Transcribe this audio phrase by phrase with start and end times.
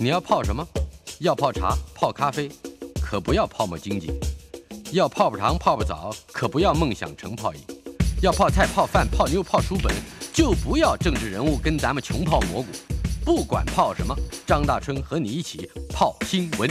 [0.00, 0.64] 你要泡什么？
[1.18, 2.48] 要泡茶、泡咖啡，
[3.02, 4.12] 可不要泡沫经济；
[4.92, 7.60] 要泡泡糖、泡泡澡，可不要梦想成泡影；
[8.22, 9.92] 要泡菜、泡饭、泡妞、泡书本，
[10.32, 12.68] 就不要政治人物跟咱们穷泡蘑菇。
[13.24, 14.14] 不管泡什么，
[14.46, 16.70] 张大春和你一起泡新闻。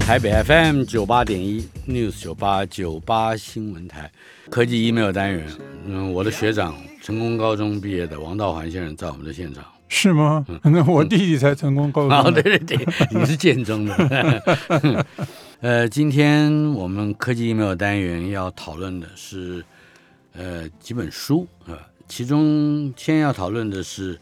[0.00, 4.12] 台北 FM 九八点一 News 九八九八新闻台
[4.50, 5.48] 科技 email 单元，
[5.86, 9.64] 嗯，我的学长成功高中毕业的王道环先生在我们的现场。
[9.92, 10.46] 是吗？
[10.62, 12.16] 那我弟弟才成功高中。
[12.16, 15.04] 哦，对对对， 你是建中的。
[15.60, 19.62] 呃，今天我们科技 email 单元要讨论的是
[20.32, 21.76] 呃几本书啊，
[22.08, 24.18] 其中先要讨论的是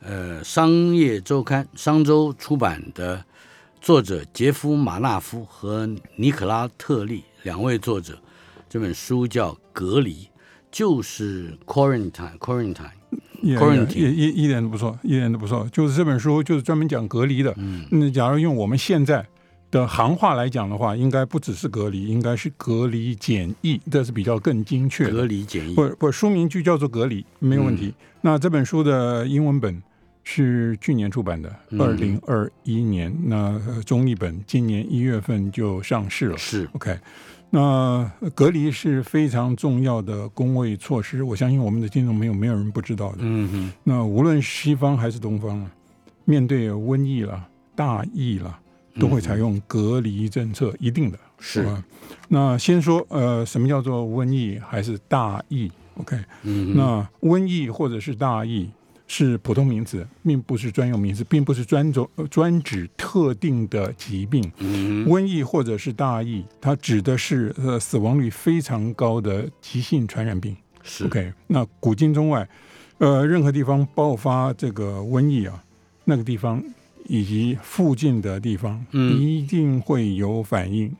[0.00, 3.22] 呃商业周刊商周出版的
[3.80, 8.18] 作者杰夫马纳夫和尼可拉特利两位作者，
[8.68, 10.14] 这本书叫《隔离》，
[10.72, 12.90] 就是 quarantine quarantine。
[13.42, 13.54] 一
[14.00, 15.68] 一一点都不错，一点都不错。
[15.72, 17.52] 就是这本书就是专门讲隔离的。
[17.56, 19.26] 嗯，那假如用我们现在
[19.70, 25.10] 的行话来讲的话，应该不只是隔离，应该是隔离检疫，这是比较更精确。
[25.10, 27.92] 隔离检疫，不不，书名就叫做隔离，没有问题。
[28.20, 29.82] 那这本书的英文本
[30.24, 33.12] 是去年出版的，二零二一年。
[33.24, 36.38] 那中译本今年一月份就上市了。
[36.38, 36.96] 是 OK。
[37.54, 43.18] 那隔离是非常重要的工位措施，我相信我们的听众朋友没有人不知道的。
[43.18, 43.72] 嗯哼。
[43.84, 45.70] 那无论西方还是东方啊，
[46.24, 48.58] 面对瘟疫了、大疫了，
[48.98, 51.84] 都会采用隔离政策，一定的是吧？
[52.28, 56.16] 那先说呃，什么叫做瘟疫还是大疫？OK。
[56.44, 56.74] 嗯。
[56.74, 58.70] 那瘟疫或者是大疫。
[59.14, 64.42] 是普通名词，并不是专用名词，并不是专指专指特定的疾病，
[65.06, 70.56] 瘟疫或者是大疫，它指的是呃死亡率非常高的急性传染病。
[70.82, 72.48] 是 OK，那古今中外，
[72.96, 75.62] 呃，任何地方爆发这个瘟疫啊，
[76.06, 76.64] 那个地方
[77.04, 80.90] 以及附近的地方，一定会有反应，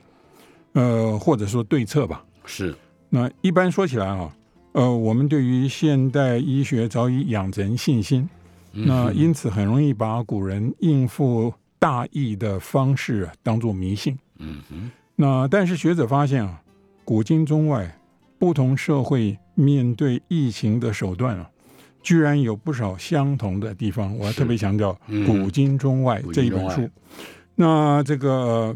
[0.75, 2.23] 呃，或者说对策吧。
[2.45, 2.77] 是，
[3.09, 4.31] 那一般说起来啊。
[4.73, 8.29] 呃，我们对于现代医学早已养成信心，
[8.73, 14.19] 那因此很容易把古人应付大疫的方式当做迷信。
[14.39, 14.91] 嗯哼。
[15.15, 16.63] 那但是学者发现啊，
[17.05, 17.99] 古今中外
[18.39, 21.51] 不同社会面对疫情的手段啊，
[22.03, 24.17] 居然有不少相同的地方。
[24.17, 26.89] 我要特别强调《古今中外》这一本书。
[27.55, 28.75] 那这个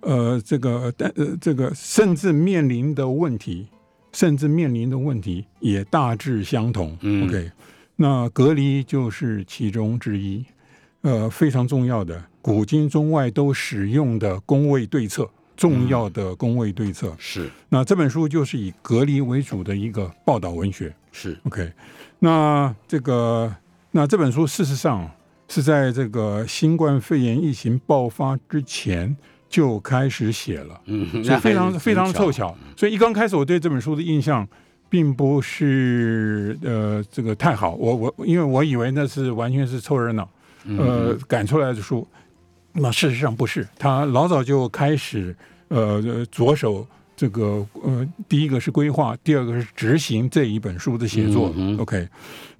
[0.00, 3.68] 呃，这个但呃，这个甚至面临的问题。
[4.12, 6.92] 甚至面临的问题也大致相同。
[7.24, 7.50] OK，
[7.96, 10.44] 那隔离就是其中之一，
[11.02, 17.48] 呃，非常重要的，古今中外都使用的工位对策，重要的工位对策是。
[17.68, 20.94] 那这本书就是以隔离为主的一个报道文学。
[21.12, 21.72] 是 OK，
[22.18, 23.54] 那这个
[23.90, 25.10] 那这本书事实上
[25.48, 29.16] 是在这个新冠肺炎疫情爆发之前。
[29.50, 32.56] 就开始写了，嗯，所以非常非常凑巧。
[32.76, 34.46] 所以一刚开始我对这本书的印象
[34.88, 40.30] 并不是呃这个太好，我我因为我以为那是完全是凑热闹，
[40.78, 42.06] 呃赶出来的书，
[42.74, 45.36] 那事实上不是，他老早就开始
[45.66, 46.00] 呃
[46.30, 46.86] 着手
[47.16, 51.52] 这个呃第一个是规划，第二个是执行这一本书的写作。
[51.76, 52.08] OK，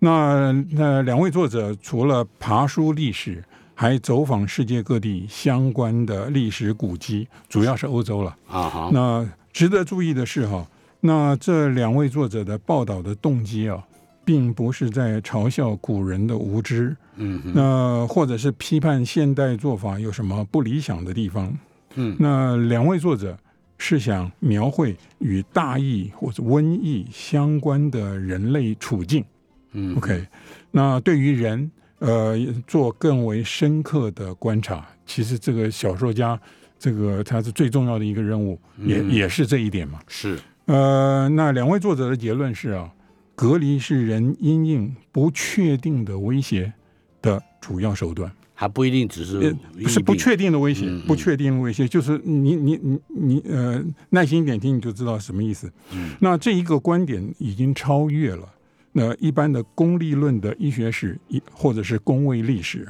[0.00, 3.44] 那那两位作者除了爬书历史。
[3.80, 8.90] 还走访世界各地相关的历史古迹，主要是欧洲了啊。
[8.92, 10.68] 那值得注意的是哈，
[11.00, 13.82] 那这两位作者的报道的动机啊，
[14.22, 21.50] 并不是在嘲笑古人的无知，嗯，那或者是批判现代做法有什么不理想的地方，
[21.94, 23.34] 嗯，那两位作者
[23.78, 29.24] 是想描绘与大疫或者瘟疫相关的人类处境，
[29.72, 30.26] 嗯，OK，
[30.70, 31.70] 那对于人。
[32.00, 32.34] 呃，
[32.66, 36.40] 做更为深刻的观察，其实这个小说家，
[36.78, 40.00] 这个他是最重要的一个任务，也也是这一点嘛。
[40.08, 42.90] 是，呃，那两位作者的结论是啊，
[43.34, 46.72] 隔离是人因应不确定的威胁
[47.20, 55.70] 的主要手段，还不一定只是不是不确定的威胁，不确定的威胁就是你你你你呃，耐心一点听你就知道什么意思。
[55.92, 58.48] 嗯，那这一个观点已经超越了。
[58.92, 62.88] 那一般的功利论的医学史，一或者是公卫历史，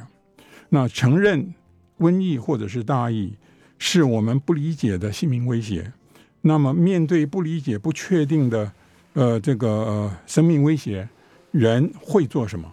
[0.69, 1.53] 那承认
[1.99, 3.37] 瘟疫或者是大疫
[3.77, 5.93] 是我们不理解的性命威胁。
[6.41, 8.71] 那么面对不理解、不确定的
[9.13, 11.07] 呃这个呃生命威胁，
[11.51, 12.67] 人会做什么？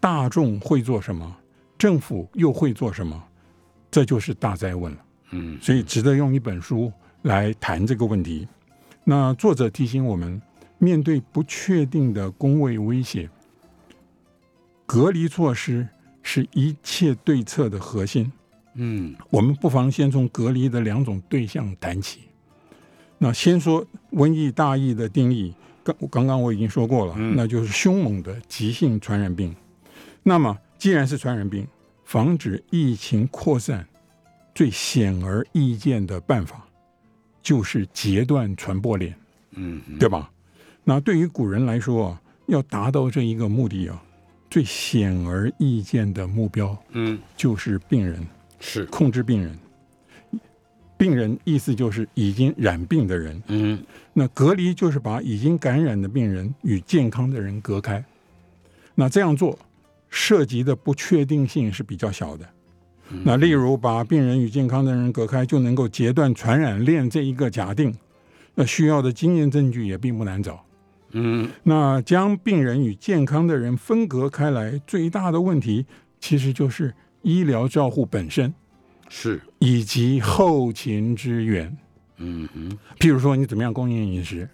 [0.00, 1.36] 大众会做什么？
[1.78, 3.22] 政府又会做什么？
[3.88, 4.98] 这就是大灾问了。
[5.30, 8.48] 嗯，所以值得用一本书来谈这个问题。
[9.04, 10.42] 那作者提醒我们。
[10.78, 13.28] 面对不确定的工位威胁，
[14.86, 15.86] 隔离措施
[16.22, 18.30] 是一切对策的核心。
[18.74, 22.20] 嗯我们不妨先从隔离的两种对象谈起。
[23.18, 25.52] 那先说瘟疫大疫的定义，
[25.82, 29.54] 刚刚刚我已经说过了，嗯那就是凶猛的急性传染病。
[30.22, 31.66] 那么既然是传染病，
[32.04, 33.84] 防止疫情扩散，
[34.54, 36.64] 最显而易见的办法
[37.42, 39.12] 就是截断传播链。
[39.52, 40.30] 嗯对吧？
[40.88, 44.02] 那对于古人来说啊，要达到这一个目的啊，
[44.48, 48.26] 最显而易见的目标嗯，就是病人，
[48.58, 49.54] 是，控制病人。
[50.96, 53.78] 病人意思就是已经染病的人，嗯
[54.14, 58.02] 那隔离就是把已经感染的病人与健康的人隔开。
[58.94, 59.58] 那这样做
[60.08, 62.48] 涉及的不确定性是比较小的。
[63.22, 67.94] 那例如把病人与健康的人隔开，就能够截断传染链这一个假定，
[68.54, 70.64] 那需要的经验证据也并不难找。
[71.12, 75.86] 嗯那将病人与健康的人分隔开来，最大的问题
[76.20, 78.52] 其实就是医疗照护本身
[79.08, 81.76] 是，以及后勤支援。
[82.18, 84.48] 嗯哼譬如说，你怎么样供应饮食？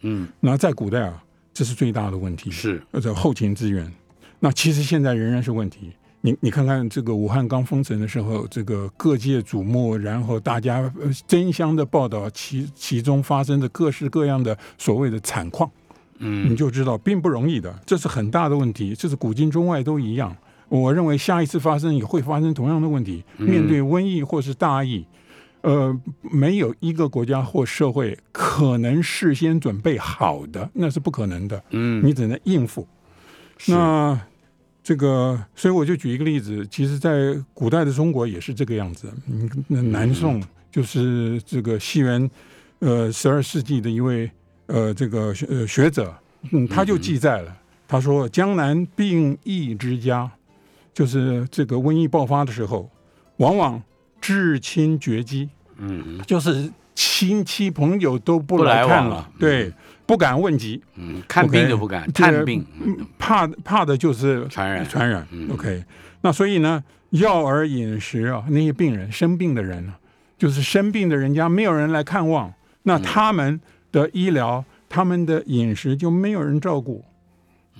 [0.00, 1.22] 嗯那在古代啊，
[1.54, 3.92] 这是最大的问题，是，呃，这后勤资源。
[4.40, 5.92] 那其实现在仍然是问题。
[6.24, 15.70] 你你看看这个武汉刚封城的时候，这个各界瞩目，然后大家呃争相的报道其其中发生的各式各样的所谓的惨况。
[16.22, 20.36] 你嗯就知道并不容易的，这是很大的问题，这是古今中外都一样。
[20.68, 23.22] 我认为下一次发生也会发生同样的问题。
[23.36, 25.04] 面对瘟疫或是大疫，
[25.60, 31.62] 呃，没有一个国家或社会可能事先准备好的，那是不可能的。
[31.70, 32.88] 嗯，你只能应付。
[33.66, 34.18] 那
[34.82, 39.12] 这个，所以我就举一个例子，其实，在古代的中国也是这个样子。
[39.30, 42.30] 嗯，那南宋就是这个西元
[42.78, 44.30] 呃十二世纪的一位
[44.66, 46.14] 呃这个学呃学者，
[46.50, 47.56] 嗯，他就记载了，
[47.86, 50.30] 他说江南病疫之家，
[50.94, 52.90] 就是这个瘟疫爆发的时候，
[53.36, 53.82] 往往
[54.20, 56.20] 至亲绝迹，嗯。
[56.26, 59.72] 就是亲戚朋友都不不来来看了对，
[60.06, 60.82] 不敢问及。
[60.96, 63.06] 嗯，看病都不敢，这个探病嗯。
[63.18, 64.86] 怕怕的就是传染。
[64.86, 65.26] 传染。
[65.30, 65.50] 嗯。
[65.52, 65.82] OK，
[66.20, 69.98] 那所以呢，药而饮食啊，那些病人生病的人啊，
[70.36, 73.02] 就是生病的人家没有人来看望，那嗯。
[73.02, 73.60] 他们
[73.92, 77.04] 的医疗、他们的饮食就没有人照顾。
[77.04, 77.08] 嗯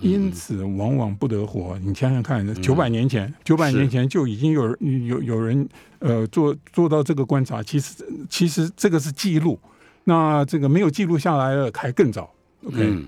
[0.01, 1.79] 因此，往往不得活。
[1.81, 5.69] 你想想看，九百年前，九百年前就已经有人有有人
[5.99, 7.63] 呃做做到这个观察。
[7.63, 9.61] 其实，其实这个是记录，
[10.05, 12.33] 那这个没有记录下来了，还更早。
[12.65, 13.07] OK，、嗯，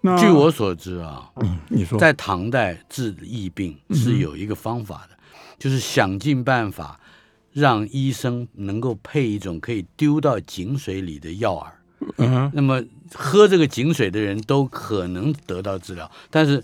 [0.00, 1.28] 那据我所知啊，
[1.68, 5.18] 你说，在唐代治疫病是有一个方法的，
[5.58, 7.00] 就是想尽办法
[7.52, 11.66] 让医生能够配一种可以丢到井水里的药饵，
[12.18, 12.52] 嗯哼。
[12.54, 12.82] 那么
[13.14, 16.62] 喝这个井水的人都可能得到治疗，但是。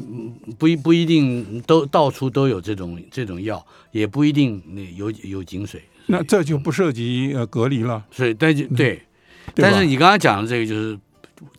[0.00, 9.02] 嗯，不一不一定都到处都有这种这种药，也不一定那有有井水，那这就不涉及呃隔离了，所以但就对，
[9.56, 10.96] 但是你刚刚讲的这个就是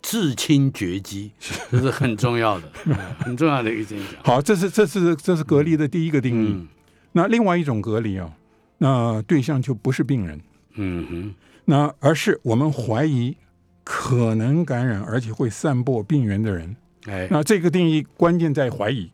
[0.00, 1.30] 至亲绝迹，
[1.70, 4.08] 这是很重要的，嗯很重要的一个现象。
[4.24, 6.48] 好，这是这是这是隔离的第一个定义。
[6.52, 6.66] 嗯
[7.12, 8.32] 那另外一种隔离啊，
[8.78, 10.40] 那对象就不是病人，
[10.76, 11.34] 嗯哼，
[11.70, 13.36] 那而是我们怀疑
[13.84, 16.76] 可能感染而且会散播病源的人。
[17.06, 19.08] 哎，那这个定义关键在怀疑。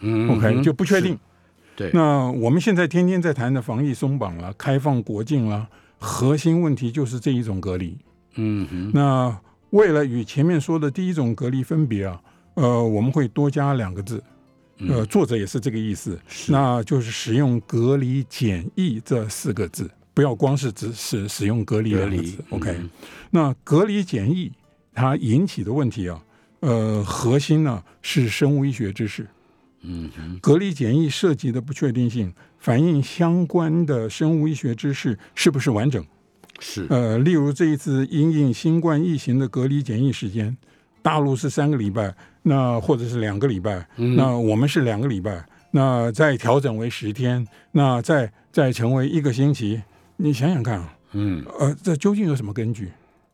[0.00, 1.16] 嗯，OK 就不确定。
[1.76, 7.96] 对，那我们现在天天在谈的防疫松绑了、开放国境了，核心问题就是这一种隔离。
[8.34, 12.20] 嗯哼，那为了与前面说的第一种隔离分别啊，
[12.54, 14.22] 呃，我们会多加两个字，
[14.80, 16.50] 呃，嗯作者也是这个意思，是。
[16.50, 22.44] 那就是使用隔离检疫这四个字，不要光是只使使用隔离的离两个字。
[22.50, 22.90] OK，、嗯
[23.30, 24.50] 那隔离检疫
[24.94, 26.22] 它引起的问题啊，
[26.60, 29.26] 呃，核心呢是生物医学知识。
[29.82, 30.08] 嗯，
[30.40, 36.02] 隔离检疫涉及的不确定性，反映相关的生物医学知识是不是完整。
[36.60, 40.56] 是，呃，例如这一次因应新冠疫情的隔离检疫时间，
[41.02, 49.82] 大陆是三个礼拜，那或者是两个礼拜，嗯那我们是两个礼拜，那再调整为十天，那再再成为一个星期，
[50.16, 52.90] 你想想看啊，嗯，呃，这究竟有什么根据？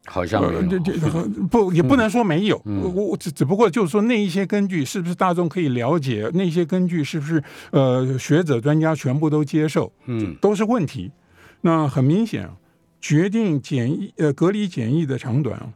[0.07, 11.13] 好像没有，这有，这不也不能说没有，嗯我我只只不过就是说那一些根据是不是大众可以了解，那些根据是不是呃学者专家全部都接受，嗯都是问题。
[11.61, 12.53] 那很明显啊，
[13.01, 15.69] 决定检疫呃隔离检疫的长短啊，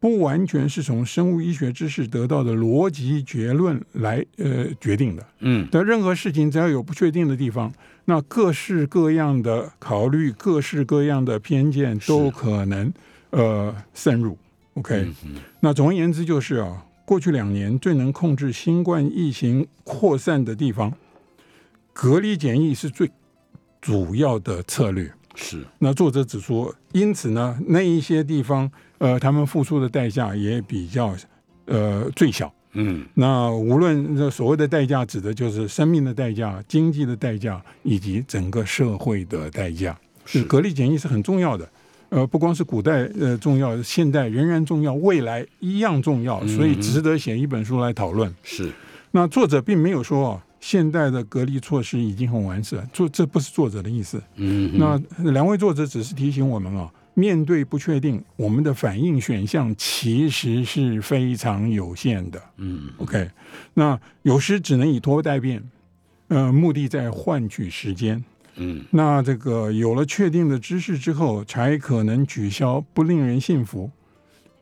[0.00, 5.24] 不完全是从生物医学知识得到的逻辑结论来呃决定的。
[5.40, 7.70] 嗯但任何事情只要有不确定的地方，
[8.06, 12.90] 那各式各样的考虑、各式各样的偏见都可能
[13.30, 14.36] 呃渗入。
[14.74, 15.06] OK，、
[15.60, 20.90] 那总而言之就是啊，过去两年最能控制新冠疫情扩散的地方，
[21.92, 23.10] 隔离检疫是最
[23.80, 25.12] 主要的策略。
[25.34, 31.16] 是，那作者指出，因此呢，那一些地方，呃，他们付出的代价也比较，
[31.64, 32.52] 呃，最小。
[32.74, 39.98] 嗯，那无论这所谓的代价，指的就是生命的代价、经济的代价以及整个社会的代价。
[40.24, 41.68] 是隔离检疫是很重要的，
[42.10, 48.32] 呃，不光是古代呃重要，现代仍然重要，未来一样重要，所以值得写一本书来讨论。
[48.44, 48.70] 是，
[49.10, 54.22] 那作者并没有说哦，现代的隔离措施已经很完善，作这不是作者的意思。
[54.36, 54.96] 嗯，那
[55.32, 56.88] 两位作者只是提醒我们啊，
[57.20, 62.42] 面对不确定，我们的反应选项其实是非常有限的。
[62.56, 63.30] 嗯 OK，
[63.74, 65.62] 那有时只能以拖代变，
[66.28, 68.24] 呃，目的在换取时间。
[68.56, 73.90] 嗯那这个有了确定的知识之后，才可能取消不令人信服、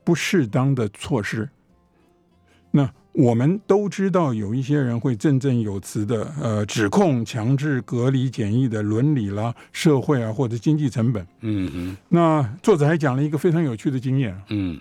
[0.05, 1.49] 不适当的措施。
[2.71, 11.27] 那我们都知道，有一些人会振振有词的，呃，指控强制隔离检疫的伦理啦、社会啊或者经济成本。
[11.41, 14.81] 嗯嗯那作者还讲了一个非常有趣的经验，嗯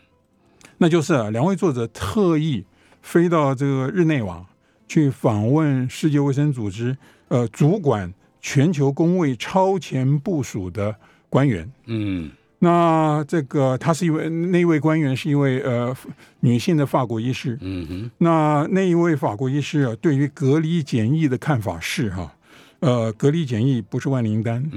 [0.78, 2.64] 那就是啊，两位作者特意
[3.02, 4.46] 飞到这个日内瓦
[4.88, 6.96] 去访问世界卫生组织，
[7.30, 10.96] 呃，主管全球工位超前部署的
[11.28, 11.68] 官员。
[11.88, 12.30] 嗯
[12.60, 15.96] 那这个他是一位那一位官员是一位呃
[16.40, 17.58] 女性的法国医师。
[17.62, 22.34] 嗯哼，那那一位法国医师啊，对于隔离检疫的看法是哈，
[22.80, 24.68] 呃，隔离检疫不是万灵丹，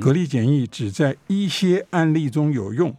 [0.00, 2.94] 隔离检疫只在一些案例中有用，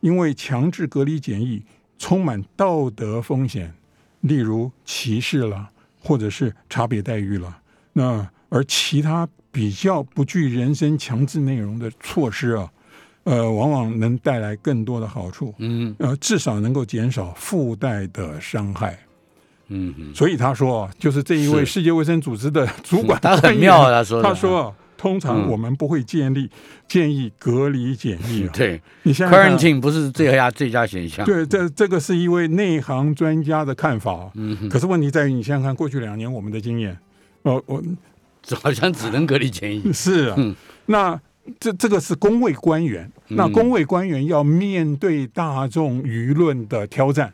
[0.00, 1.62] 因为强制隔离检疫
[1.98, 3.74] 充满道德风险，
[4.22, 5.68] 例如歧视了，
[6.02, 7.58] 或者是差别待遇了。
[7.92, 12.72] 那而其他比较不具人身强制内容的措施啊，
[13.28, 18.98] 呃，往往能带来更多的好处，嗯呃，至少能够减少附带的伤害。
[19.68, 26.50] 嗯嗯，所以他说，就是这一位世界卫生组织的主管他很妙啊，他说他说，通常嗯我们不会建立
[26.88, 28.50] 建议隔离检疫啊。
[28.54, 31.26] 对你想想看，，quarantine 不是最佳最佳选项。
[31.26, 34.30] 对，这这个是一位内行专家的看法。
[34.36, 36.96] 嗯哼，可是问题在于，你想想看，过去两年我们的经验，
[37.42, 37.82] 哦，我
[38.62, 39.92] 好像只能隔离检疫。
[39.92, 40.56] 是啊，嗯
[40.86, 41.20] 那
[41.58, 47.32] 这这个是公卫官员，那嗯公卫官员要面对大众舆论的挑战。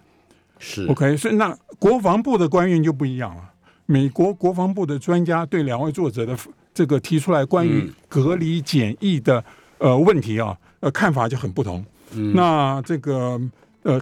[0.58, 3.50] 是 OK，所以那国防部的官员就不一样了。
[3.86, 6.36] 美国国防部的专家对两位作者的
[6.72, 9.44] 这个提出来关于嗯隔离检疫的
[9.78, 11.84] 呃问题啊，呃看法就很不同。
[12.12, 13.38] 嗯那这个
[13.82, 14.00] 呃，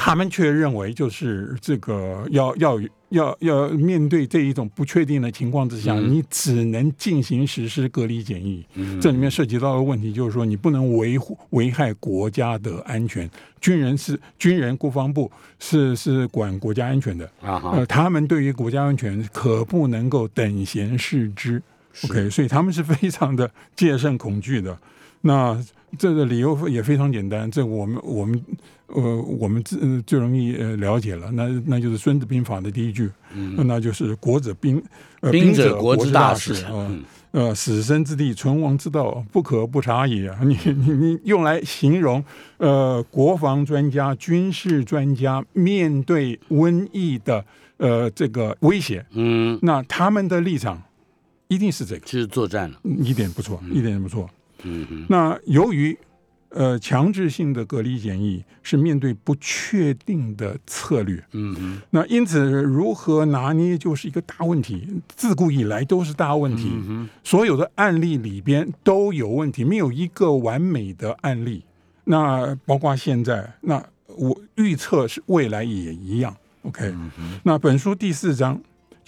[0.00, 2.80] 他们却认为就是这个要要
[3.10, 8.64] 要要面对这一种不确定的情况之下，嗯你只能进行实施隔离检疫。
[8.76, 13.28] 嗯这里面涉及到的问题就是说，你不能维护危害国家的安全。
[13.60, 21.62] 军人是军人，国防部是是管国家安全的，啊呃，他们对于国家安全可不能够等闲视之。
[22.04, 24.78] OK，所以他们是非常的戒慎恐惧的。
[25.20, 25.62] 那
[25.98, 28.42] 这个理由也非常简单，这我们我们
[28.86, 33.10] 呃我们最呃最容易呃了解了，那那就是《孙子兵法》的第一句，
[33.56, 34.82] 那就是“国者兵，
[35.20, 36.54] 呃，兵者者国之之大事
[37.32, 40.28] 呃，死生之地，存亡之道，不可不察也。
[40.42, 42.24] 你你你用来形容
[42.58, 47.44] 呃国防专家、军事专家面对瘟疫的
[47.76, 50.82] 呃这个威胁，嗯，那他们的立场
[51.46, 52.80] 一定是这个，就是作战了。
[52.82, 54.28] 一点不错，一点不错。
[54.28, 55.96] 嗯哼，那由于
[56.50, 66.70] 呃强制性的隔离检疫是面对不确定的策略，嗯哼，那因此如何拿捏就是一个大问题，自古以来都是大问题。
[66.72, 71.64] 嗯所有的案例里边都有问题，没有一个完美的案例。
[72.04, 76.36] 那包括现在，那我预测是未来也一样。
[76.62, 76.92] OK，、
[77.44, 78.60] 那本书第四章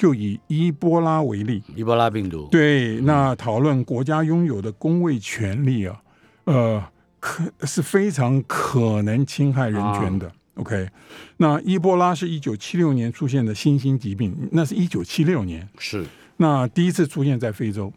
[0.02, 2.48] 就以伊波拉为例，伊波拉病毒。
[2.50, 6.02] 对，那讨论国家拥有的公卫权利啊，
[6.42, 6.82] 呃，
[7.20, 10.28] 可是非常可能侵害人权的。
[10.54, 10.88] OK，
[11.36, 15.68] 那伊波拉是一九七六年出现的新兴疾病，那是一九七六年。
[15.78, 16.04] 是，
[16.38, 17.92] 那第一次出现在非洲，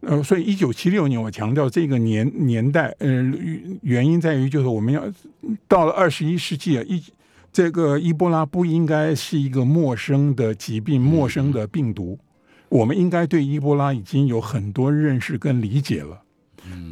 [0.00, 3.08] 呃，所以一九七六年我强调这个年年代，呃，
[3.82, 5.04] 原因在于就是我们要
[5.68, 7.00] 到了二十一世纪啊，一
[7.52, 12.18] 这个伊波拉不应该是一个陌生的疾病、陌生的病毒，
[12.68, 16.22] 我们应该对伊波拉已经有很多认识跟理解了。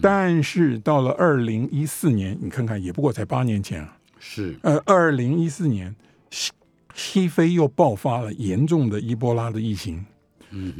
[0.00, 5.94] 但是到了二零一四年，你看看，也不过才八年前啊，是，呃，二零一四年
[6.30, 6.50] 西
[6.94, 10.04] 西非又爆发了严重的伊波拉的疫情。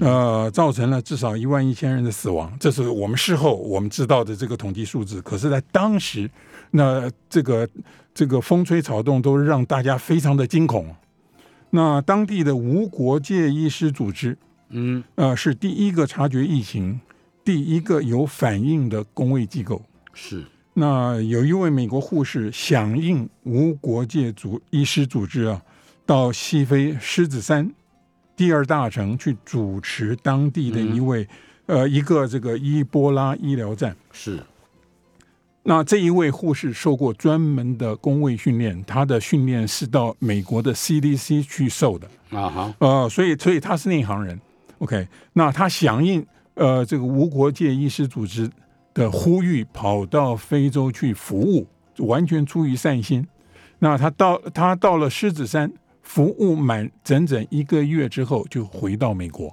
[0.00, 5.21] 呃，造成了至少一万一千人的死亡，这是我们事后我们知道的这个统计数字。
[5.21, 6.30] 可是，在当时，
[6.71, 7.68] 那这个
[8.16, 10.96] 这个风吹草动都让大家非常的惊恐。
[11.68, 14.38] 那当地的无国界医师组织
[14.70, 16.99] 嗯，呃，是第一个察觉疫情、
[17.44, 19.82] 第一个有反应的公卫机构。
[20.14, 20.42] 是。
[20.73, 25.61] 那有一位美国护士响应无国界组医师组织啊，
[26.06, 27.70] 到西非狮子山
[28.35, 31.28] 第二大城去主持当地的一位
[31.66, 33.94] 呃一个这个伊波拉医疗站。
[34.11, 34.42] 是。
[35.68, 44.40] 那这一位护士受过专门的工位训练，他的训练是到美国的 CDC 去受的啊哈，呃，所以所以他是内行人。
[44.78, 48.49] OK，那他响应呃这个无国界医师组织
[48.94, 51.66] 的呼吁，跑到非洲去服务，
[51.99, 53.26] 完全出于善心。
[53.80, 59.52] 那他到他到了狮子山服务满整整一个月之后，就回到美国。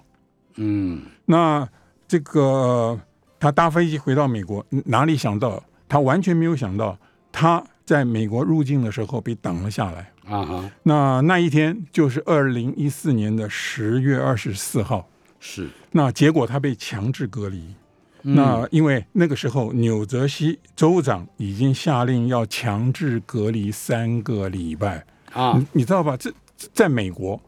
[0.58, 1.67] 嗯，那
[2.08, 3.00] 这个
[3.39, 5.63] 他搭飞机回到美国，哪里想到？
[5.93, 6.97] 他完全没有想到，
[7.31, 10.43] 他在美国入境的时候被挡了下来啊！
[10.43, 15.07] 哈，那那一天就是二零一四年的十月二十四号，
[15.39, 17.75] 是那结果他被强制隔离。
[18.23, 25.55] 那因为那个时候纽泽西州长已经下令要强制隔离三个礼拜啊！
[25.55, 26.17] 你你知道吧？
[26.17, 26.33] 这
[26.73, 27.39] 在美国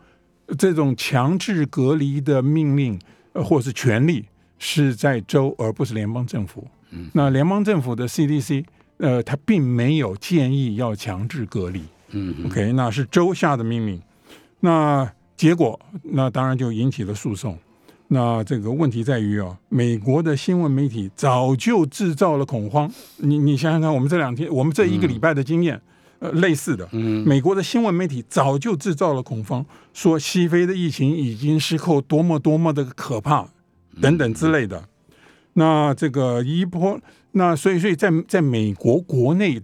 [0.56, 3.00] 这种强制隔离的命令
[3.34, 4.28] 呃或是权利
[4.60, 6.68] 是在州而不是联邦政府。
[7.14, 8.66] 那联邦政府的 CDC，
[8.98, 11.82] 呃，他并没有建议要强制隔离。
[12.12, 14.02] 嗯，OK，那是州下的命令。
[14.60, 17.58] 那结果，那当然就引起了诉讼。
[18.08, 22.90] 那这个问题在于啊，美国的新闻媒体早就制造了恐慌。
[23.18, 25.82] 你你想想看，我们这两天，我们这一个礼拜的经验，
[26.20, 26.88] 呃，类似的。
[26.92, 33.48] 嗯，美国的新闻媒体早就制造了恐慌，说西非的疫情已经失控，多么多么的可怕，
[34.00, 34.88] 等等之类的。
[35.58, 37.00] 那这个一波，
[37.32, 39.62] 那所以所以在在美国国内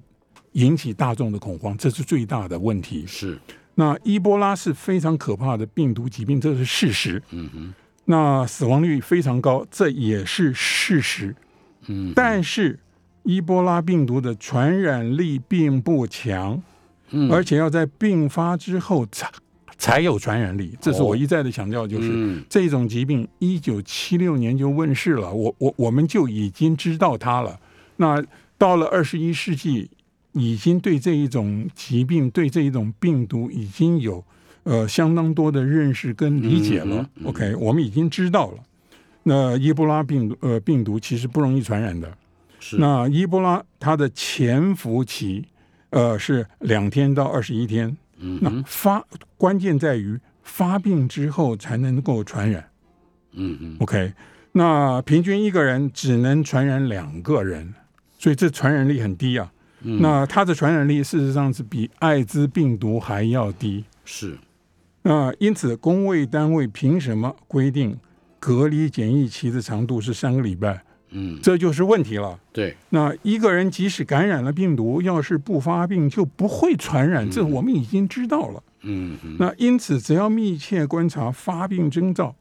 [0.53, 3.05] 引起大众的恐慌，这是最大的问题。
[3.05, 3.38] 是，
[3.75, 7.21] 那伊波拉是非常可怕的病毒疾病，这是事实。
[7.31, 7.74] 嗯哼，
[8.05, 11.36] 那死亡率非常高，这也是事实。
[11.88, 12.79] 嗯，但是
[13.24, 16.63] 伊波拉病毒的传染力并不强，
[17.09, 19.29] 嗯，而且要在病发之后才。
[19.81, 27.59] 才有传染力，这是我一再的强调，就是这种疾病一九七六年就问世了，我我我们就已经知道它了。
[27.96, 28.24] 那
[28.59, 29.89] 到了二十一世纪，
[30.33, 34.24] 已经对这一种疾病、对这一种病毒已经有
[34.65, 37.09] 呃相当多的认识跟理解了。
[37.24, 38.59] OK，我们已经知道了。
[39.24, 42.15] 那伊波拉病毒呃病毒其实不容易传染的，
[42.59, 45.44] 是那伊波拉它的潜伏期
[45.89, 47.98] 呃是两天到二十一天。
[48.42, 49.05] 那发
[49.38, 52.70] 关键在于发病之后才能够传染，
[53.34, 54.14] 嗯嗯，OK，
[54.51, 57.74] 那平均一个人只能传染两个人，
[58.18, 59.51] 所以这传染力很低啊。
[59.84, 63.84] 那它的传染力事实上是比艾滋病毒还要低。
[64.05, 64.38] 是，
[65.01, 67.98] 那因此工位单位凭什么规定
[68.40, 70.84] 隔离检疫期的长度是三个礼拜？
[71.11, 72.39] 嗯，这就是问题了。
[72.51, 78.63] 对，那一个人即使感染了病毒，要是不发病，就不会传染，这我们已经知道了。
[78.81, 82.35] 嗯，那因此，只要密切观察发病征兆，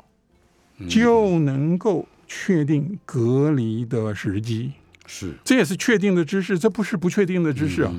[0.88, 4.72] 就能够确定隔离的时机。
[5.06, 7.92] 是，这也是确定的知识，这不是不确定的知识啊。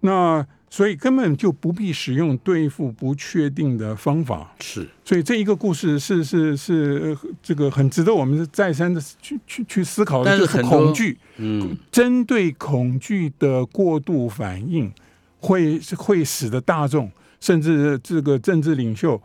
[0.00, 0.46] 那。
[0.70, 4.54] 所以根本就不必使用对付不确定的方法。
[4.60, 11.18] 是，所以这一个故事是是是这个很值得我们再三的去去去思考的，就是恐惧。
[11.38, 14.92] 嗯，针对恐惧的过度反应，
[15.40, 19.20] 会会使得大众甚至这个政治领袖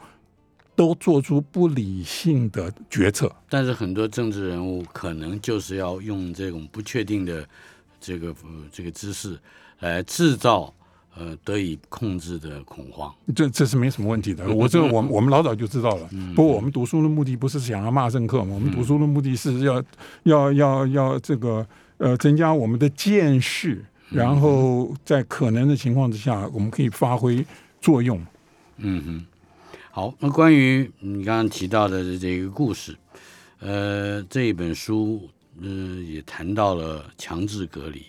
[0.76, 3.30] 都做出不理性的决策。
[3.50, 7.46] 但是很多政治人物可能就是要用这种不确定的
[8.00, 8.34] 这个
[8.72, 9.38] 这个姿势
[9.80, 10.74] 来制造。
[11.16, 14.50] 呃，得以控制的恐慌，这这是没什么问题的。
[14.52, 16.10] 我这我我们老早就知道了。
[16.36, 19.84] 不过我们读书的目的不是想要骂政客嘛，我们读书的目的是要
[20.24, 21.66] 要要要这个
[21.98, 27.46] 呃增加我们的见识，然后在可能的情况之下，我们可以发挥
[27.80, 28.20] 作用。
[28.78, 29.26] 嗯哼，
[29.92, 30.14] 好。
[30.18, 32.98] 那关于你刚刚提到的这个故事，
[33.60, 38.02] 呃，这一本书嗯也谈到了强制隔离。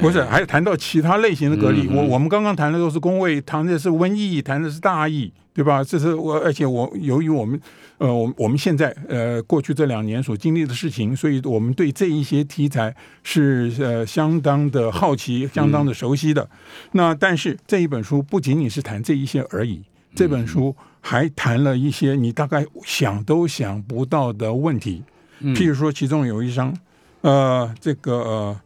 [0.00, 1.88] 不是，还谈到其他类型的隔离。
[1.88, 5.82] 我我们刚刚谈的都是工位，谈的是瘟疫，谈的是大疫，对吧？
[5.82, 7.58] 这是我，而且我由于我们，
[7.98, 16.46] 呃，我我们现在呃过去这两年所经历的事情，所以我们对这一些题材是呃相当的好奇，相当的熟悉的。
[16.92, 19.82] 那但是这一本书不仅仅是谈这一些而已，
[20.14, 25.02] 这本书还谈了一些你大概想都想不到的问题。
[25.40, 26.76] 譬如说，其中有一章，
[27.22, 28.18] 呃，这个。
[28.18, 28.60] 呃，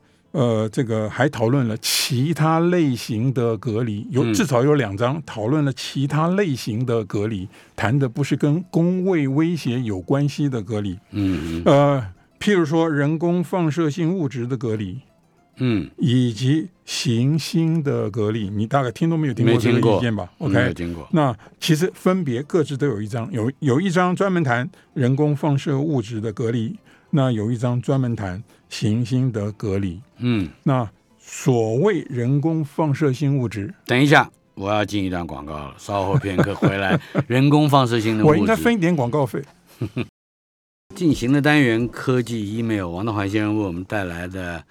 [0.71, 4.33] 这个还讨论了其他类型的隔离，有嗯。
[4.33, 12.07] 至少有两章讨论了其他类型的隔离，谈的不是跟工位威胁有关系的隔离，嗯呃，
[12.39, 15.01] 譬如说人工放射性物质的隔离，
[15.57, 15.91] 嗯。
[15.99, 19.99] 以及行星的隔离，你大概听都没有听过这个没听过。
[19.99, 20.33] 意见吧？
[20.39, 21.09] 嗯，没有？OK，听过。
[21.13, 26.77] 那其实分别各自都有一章，有有一章专门谈人工放射物质的隔离，
[27.11, 30.01] 那有一章专门谈行星的隔离。
[30.19, 37.01] 嗯，那所谓人工放射性物质，等一下，我要进一段广告了，稍后片刻回来。
[37.27, 39.43] 人工放射性的物质，我应该分一点广告费。
[40.95, 44.63] 进行的单元科技 email，王德怀先生为我们带来的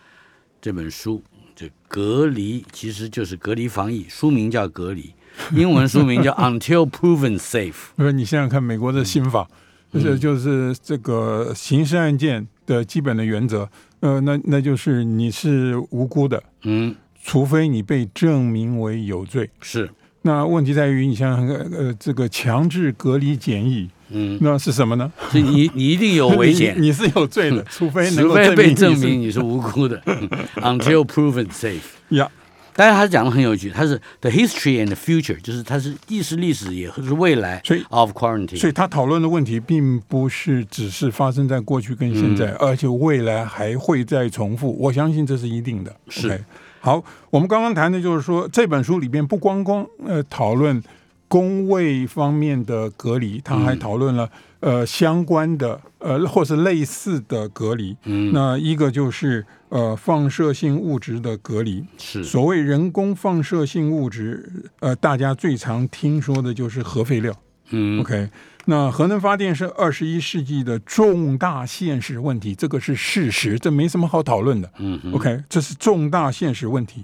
[0.61, 1.23] 这本书，
[1.55, 5.13] 这隔离其实就是隔离防疫，书名叫隔离，
[5.53, 7.73] 英文书名叫 Until Proven Safe。
[7.95, 9.55] 不是 你想想看，美国的新法，嗯
[9.93, 13.69] 这就是这个刑事案件的基本的原则。
[14.01, 19.49] 呃，那那就是你是无辜的，嗯，除非你被证明为有罪。
[19.61, 19.89] 是，
[20.21, 25.11] 那问题在于，你想想看，呃，这个强制隔离检疫，嗯，那是什么呢？
[25.29, 30.01] 所以你你一定有危险 你，你是有罪的，除非能除够非被证明你是无辜的。
[30.05, 31.81] 嗯 Until Proven Safe。
[32.09, 32.29] 呀。
[32.79, 38.57] 但是他讲的很有趣，他是 the history and the future，就是他是既是历史也是未来所以 of quarantine。
[38.57, 44.73] 所以他讨论的问题，并不是只是发生在过去跟现嗯在，而且未来还会再重复。
[44.79, 45.93] 我相信这是一定的。
[46.07, 46.41] 是
[46.79, 50.81] 好，我们刚刚谈的就是说，这本书里边不光光呃讨论
[51.27, 57.95] 工位方面的隔离，他还嗯讨论了、呃相关的呃或是类似的隔离。
[58.03, 61.83] 嗯，那一个就是呃放射性物质的隔离。
[61.97, 67.33] 是，所谓人工放射性物质，呃，大家最常听说的就是核废料。
[67.71, 68.29] 嗯 OK，
[68.65, 74.71] 那核能发电是二十一世纪的重大现实问题，这个是事实，这没什么好讨论的。
[74.79, 77.03] 嗯 OK，这是重大现实问题。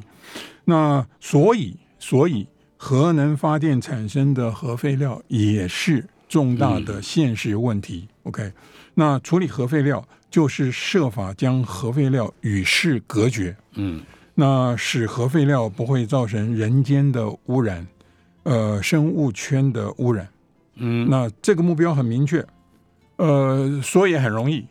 [0.64, 8.08] 那所以，所以核能发电产生的核废料也是重大的现实问题。
[8.24, 8.52] OK，
[8.94, 13.56] 那处理核废料就是设法将核废料与世隔绝。
[13.74, 14.02] 嗯
[14.38, 17.88] 那使核废料不会造成人间的污染，
[18.44, 20.28] 呃，生物圈的污染。
[20.76, 22.46] 嗯，那这个目标很明确，
[23.16, 24.66] 呃，说也很容易。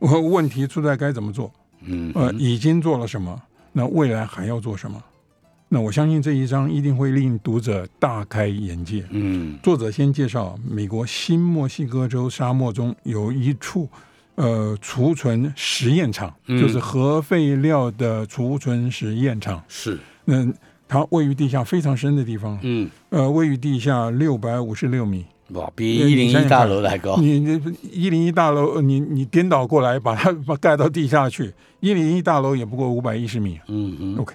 [0.00, 1.52] 我问题出在该怎么做？
[1.82, 3.40] 嗯呃，已经做了什么？
[3.72, 5.00] 那未来还要做什么？
[5.68, 9.04] 那我相信这一章一定会令读者大开眼界。
[9.10, 13.88] 嗯作者先介绍，美国新墨西哥州沙漠中有一处
[14.36, 19.62] 呃储存实验场，嗯就是核废料的储存实验场。
[19.66, 20.46] 是，那
[20.86, 25.24] 它位于地下非常深的地方，嗯呃，位于地下六百五十六米。
[25.50, 27.16] 哇，比一零一大楼还高。
[27.18, 27.60] 你你
[27.92, 33.58] 一零一大楼，呃你你颠倒过来，把它把盖到地下去，一零一大楼也不过五百一十米。
[33.68, 34.34] 嗯嗯 OK，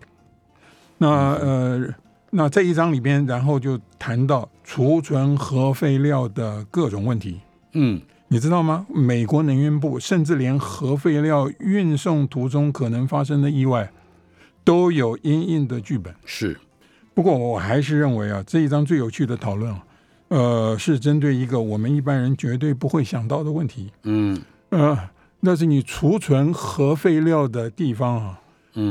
[1.01, 1.95] 那呃，
[2.29, 7.39] 那这一章里边，然后就谈到储存核废料的各种问题。
[7.73, 8.85] 嗯你知道吗？
[8.93, 13.91] 美国能源部甚至连核废料运送途中可能发生的意外，
[14.63, 16.13] 都有阴影的剧本。
[16.23, 16.59] 是，
[17.15, 19.83] 不过我还是认为啊，这一章最有趣的讨论啊，
[20.27, 23.91] 呃，是针对一个我们一般人绝对不会想到的问题。
[24.03, 25.09] 嗯呃，
[25.39, 28.40] 那是你储存核废料的地方啊，嗯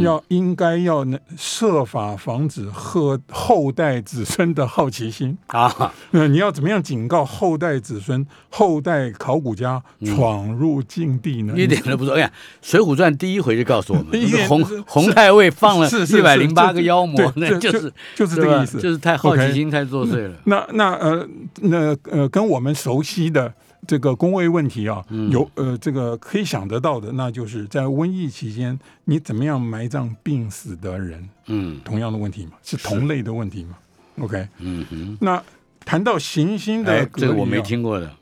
[0.01, 5.37] 要应该要能设法防止后后代子孙的好奇心。
[5.49, 11.55] 啊，那，你要怎么样警告后代子孙、后代考古家闯入禁地呢？
[11.57, 12.15] 嗯一点都不错。
[12.15, 12.31] 哎呀，
[12.69, 18.81] 《水浒传》第一回就告诉我们， 洪是洪太尉放了是是一百零八个妖魔对，那就就是就是这个意思。
[18.81, 20.35] 就是太好奇心太作祟了。
[20.45, 21.27] 那那呃
[21.63, 23.53] 那呃，跟我们熟悉的
[23.91, 33.77] 这个工位问题啊，嗯有呃这个可以想得到的，那就是在瘟疫期间，你怎么样埋葬病死的人，嗯同样的问题嘛，是同类的问题嘛。
[34.21, 35.43] OK，嗯哼，那
[35.85, 38.15] 谈到行星的哎，隔离、啊这个我没，听过的。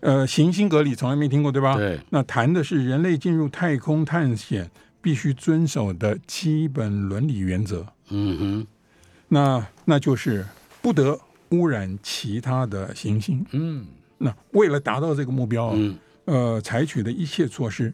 [0.00, 1.76] 呃，行星隔离从来没听过对吧？
[1.76, 4.70] 对，那谈的是人类进入太空探险
[5.02, 7.84] 必须遵守的基本伦理原则。
[8.08, 8.66] 嗯哼，
[9.28, 10.46] 那那就是
[10.80, 13.44] 不得污染其他的行星。
[13.50, 13.84] 嗯
[14.18, 17.92] 那为了达到这个目标啊，嗯呃，采取的一切措施，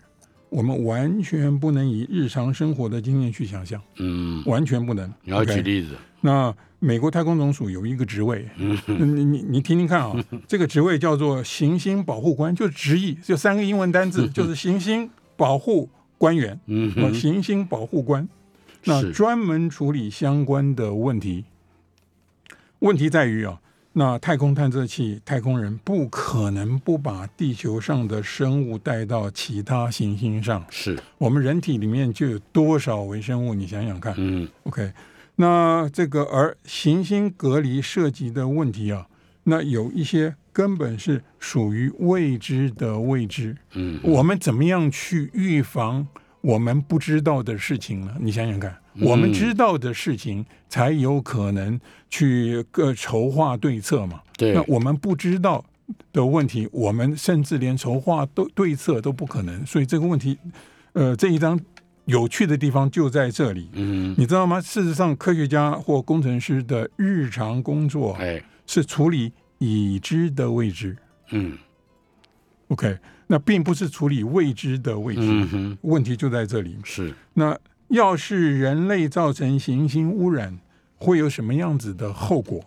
[0.48, 5.12] 我们完全不能以日常生活的经验去想象，嗯，完全不能。
[5.22, 5.60] 你要举？
[5.62, 5.96] 例子。
[6.20, 10.14] 那美国太空总署有一个职位，嗯你你你听听看啊，
[10.46, 18.28] 这个职位叫做行星保护官，就直译，就三个英文单字，就是行星保护官员，呃，嗯，行星保护官，
[18.84, 21.44] 那专门处理相关的问题。
[22.78, 23.60] 问题在于啊，
[23.94, 30.64] 那太空探测器、太空人不可能不把地球上的生物带到其他行星上。
[30.70, 33.52] 是我们人体里面就有多少微生物？
[33.52, 34.14] 你想想看。
[34.16, 34.92] 嗯 OK，
[35.36, 39.06] 那这个而行星隔离涉及的问题啊，
[39.44, 43.56] 那有一些根本是属于未知的未知。
[43.74, 46.06] 嗯我们怎么样去预防
[46.42, 48.14] 我们不知道的事情了？
[48.20, 54.20] 你想想看，我们知道的事情才有可能去个筹划对策嘛。
[54.36, 55.64] 对那我们不知道
[56.12, 59.64] 的问题，我们甚至连筹划都对策都不可能。
[59.64, 60.36] 所以这个问题，
[60.94, 61.58] 呃，这一章
[62.06, 63.70] 有趣的地方就在这里。
[63.74, 64.60] 嗯你知道吗？
[64.60, 70.96] 事实上，科学家或工程师的日常工作哎是处理已知的未知。
[71.30, 71.56] 嗯
[72.68, 72.98] OK，
[73.32, 75.22] 那并不是处理未知的未知。
[75.22, 76.76] 嗯问题就在这里。
[76.84, 80.58] 是那要是人类造成行星污染，
[80.96, 82.62] 会有什么样子的后果？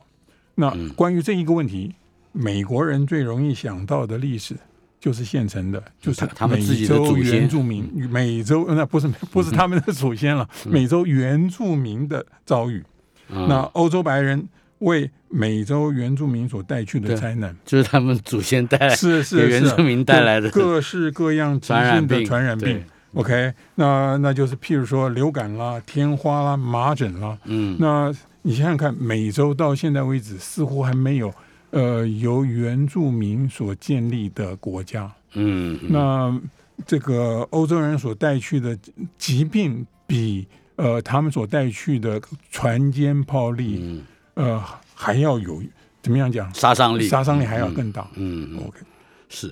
[0.55, 1.93] 那嗯关于这一个问题，
[2.31, 4.55] 美国人最容易想到的历史
[4.99, 12.83] 就是现成的，就是他他们自己的美洲祖先原住民，美洲那不是不是他们的祖先了，美洲原住民的遭遇。
[13.29, 14.49] 嗯那欧洲白人
[14.85, 19.49] 为美洲原住民所带去的灾难，就是他们祖先带来是是是。
[19.49, 20.49] 原住民带来的。
[20.49, 22.83] 各各式各样疾病的传染病传染病。
[23.13, 27.37] OK，那那就是譬如说流感啦、天花啦、麻疹啦。
[27.45, 27.75] 嗯。
[27.79, 31.33] 那你想想看，美洲到现在为止似乎还没有
[31.71, 35.11] 呃由原住民所建立的国家。
[35.33, 35.79] 嗯。
[35.89, 36.39] 那
[36.85, 38.77] 这个欧洲人所带去的
[39.17, 40.45] 疾病比
[40.75, 42.21] 呃他们所带去的
[42.51, 44.03] 船坚炮利嗯
[44.35, 45.61] 呃还要有
[46.01, 46.53] 怎么样讲？
[46.53, 48.07] 杀伤力杀伤力还要更大。
[48.15, 48.79] 嗯嗯 OK，
[49.27, 49.51] 是，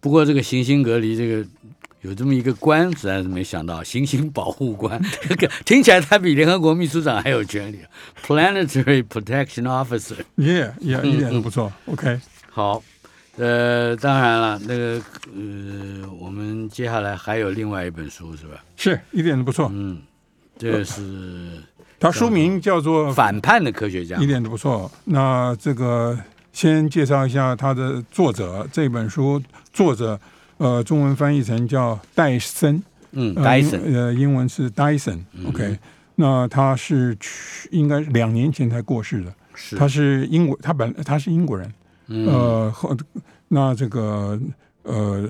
[0.00, 1.46] 不过这个行星隔离这个
[2.00, 5.00] 有这么一个官，实在是没想到，行星保护官，
[5.64, 7.78] 听起来他比联合国秘书长还有权利
[8.26, 11.72] ，Planetary Protection Officer，yeah yeah，一点都不错。
[11.86, 12.18] OK，
[12.50, 12.82] 好，
[13.36, 15.00] 呃，当然了，那个
[15.34, 18.64] 呃，我们接下来还有另外一本书是吧？
[18.76, 19.70] 是一点都不错。
[19.72, 20.02] 嗯，
[20.58, 21.62] 这个是
[22.02, 24.26] 它书名叫做《反叛的科学家一。
[24.26, 24.90] 点都不错》。
[25.04, 26.18] 那这个
[26.52, 28.66] 先介绍一下他的作者。
[28.72, 29.40] 这本书
[29.72, 30.18] 作者
[30.56, 33.80] 呃，中文翻译成叫戴森，嗯呃，Dyson。
[33.84, 35.20] 英呃，英文是 Dyson。
[35.46, 35.78] OK，
[36.16, 39.32] 那他是去应该两年前才过世的。
[39.54, 41.72] 是他是英国，他本他是英国人。
[42.08, 42.96] 嗯呃，后
[43.46, 44.38] 那这个
[44.82, 45.28] 呃，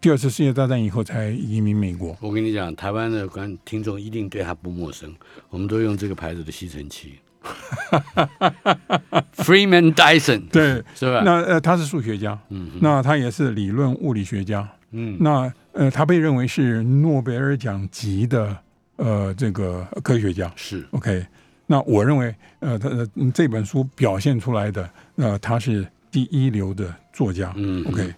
[0.00, 2.16] 第二次世界大战以后才移民美国。
[2.20, 5.14] 我跟你讲，台湾的观听众一定对他不陌生，
[5.50, 7.18] 我们都用这个牌子的吸尘器，
[9.36, 11.22] Freeman Dyson，对，是吧？
[11.22, 14.66] 那呃，他是数学家，嗯那他也是理论物理学家。
[14.92, 18.56] 嗯那呃，他被认为是诺贝尔奖级的
[18.96, 20.50] 呃这个科学家。
[20.56, 21.24] 是 OK，
[21.66, 22.88] 那我认为呃，他
[23.34, 27.52] 这本书表现出来的呃，他是第一流的作家。
[27.56, 28.12] 嗯 OK，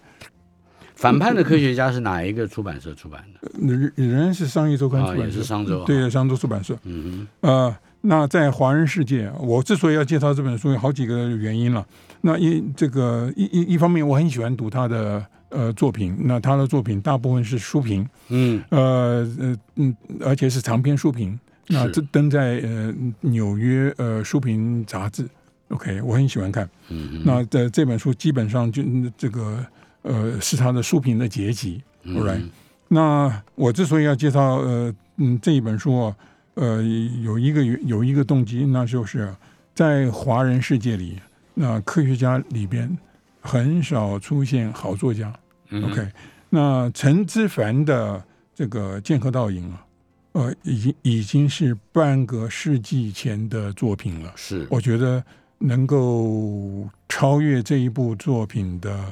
[1.03, 3.51] 反叛的科学家是哪一个出版社出版的？
[3.59, 5.83] 仍仍然是商业周刊出版社，是商周。
[5.83, 6.79] 对，商周出版社。
[6.85, 11.85] 嗯呃，那在华人世界，我之所以要介绍这本书，有好几个原因了。
[12.21, 21.37] 那一这个一一一方面，我很喜欢读他的呃作品，那他的作品大部分是书评，嗯呃呃嗯，而且是长篇书评。
[21.67, 25.27] 那这登在呃纽约呃书评杂志
[25.67, 26.63] ，OK，我很喜欢看。
[26.87, 28.81] 嗯嗯那这这本书基本上就
[29.17, 29.65] 这个
[30.03, 31.81] 呃是他的书评的结集。
[32.03, 32.49] 嗯
[32.87, 36.15] 那我之所以要介绍呃嗯这一本书啊，
[36.53, 36.83] 呃
[37.23, 39.33] 有一个有一个动机，那就是
[39.73, 41.19] 在华人世界里，
[41.55, 42.95] 那科学家里边
[43.41, 45.33] 很少出现好作家。
[45.69, 46.07] 嗯 OK，
[46.49, 49.85] 那陈之凡的这个《剑客倒影》啊，
[50.33, 54.31] 呃，已经已经是半个世纪前的作品了。
[54.35, 55.23] 是我觉得
[55.57, 59.11] 能够超越这一部作品的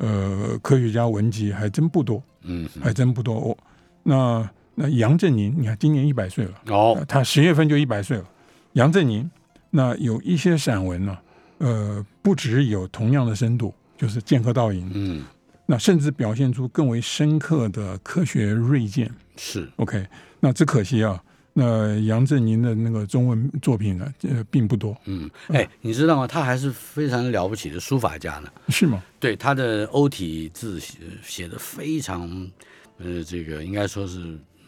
[0.00, 3.36] 呃科学家文集还真不多，嗯还真不多。
[3.36, 3.56] 哦、
[4.02, 8.24] 那那杨振宁，你看今年一百岁了，哦呃他十月份就一百岁了。
[8.72, 9.30] 杨振宁，
[9.70, 11.18] 那有一些散文呢、
[11.58, 15.24] 呃，不只有同样的深度，就是《剑客倒影》，嗯
[15.66, 19.08] 那甚至表现出更为深刻的科学锐见。
[19.36, 20.04] 是 OK，
[20.40, 21.22] 那只可惜啊，
[21.60, 26.26] 那杨振宁的那个中文作品呢，呃，并不多，嗯哎，你知道吗？
[26.26, 28.50] 他还是非常了不起的书法家呢。
[28.70, 29.02] 是吗？
[29.18, 32.50] 对他的欧体字写写的非常，
[32.96, 34.18] 呃，这个应该说是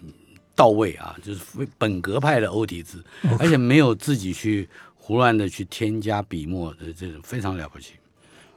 [0.03, 0.13] 嗯
[0.55, 3.03] 到位啊，就是非本格派的欧体字，
[3.39, 7.95] 而且没有自己去胡乱的去添加笔墨的这种非常了不起。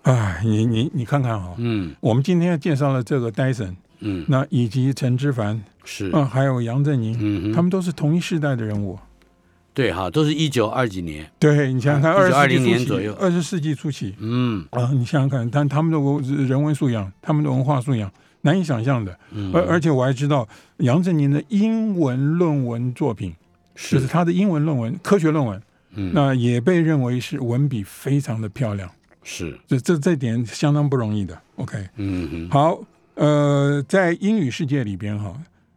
[0.02, 9.00] 哎，你你你看看哈、嗯我们今天介绍了这个戴森，嗯，那以及陈之凡，是，啊，还有杨振宁，嗯哼，他们都是同一世代的人物。
[9.74, 18.10] 对哈，都是一九二几年，对你想想看，二二零年左右，二十世纪初期，嗯啊，你想想看，但他们的文人文素养，他们的文化素养
[18.42, 19.18] 难以想象的。
[19.54, 23.36] 而而且我还知道杨振宁的英文论文作品，
[23.76, 25.62] 就是他的英文论文，科学论文，
[25.96, 28.90] 嗯，那也被认为是文笔非常的漂亮。
[29.24, 31.38] 是，这这这点相当不容易的。
[31.58, 32.80] OK，嗯嗯，好，
[33.16, 35.36] 呃，在英语世界里边哈，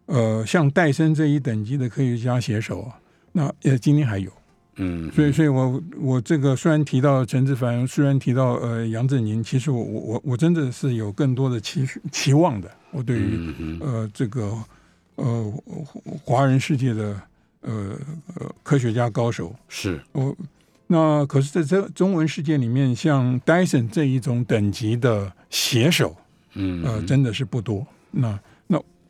[0.08, 2.98] 呃，像戴森这一等级的科学家写手啊。
[3.32, 4.30] 那呃，今天还有，
[4.76, 12.70] 嗯，所以，所以我我这个虽然提到陈志凡，虽然提到呃杨振宁，其实我我我我真的是有更多的期期望的。
[12.90, 14.50] 我对于呃这个
[15.16, 15.52] 呃
[16.24, 17.20] 华人世界的
[17.60, 17.92] 呃
[18.34, 20.34] 呃科学家高手是我
[20.86, 26.16] 那可是在这中文世界里面，像戴森这一种等级的写手，
[26.54, 27.86] 嗯呃，真的是不多。
[28.10, 28.38] 那那